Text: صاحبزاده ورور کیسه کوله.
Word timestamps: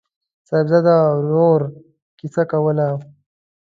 صاحبزاده 0.47 0.95
ورور 1.17 1.61
کیسه 2.19 2.43
کوله. 2.51 2.87